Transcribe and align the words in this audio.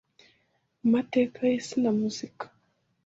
Mu 0.79 0.87
meteke 0.93 1.41
y’isi 1.51 1.75
ne 1.81 1.91
Muzike, 1.99 2.45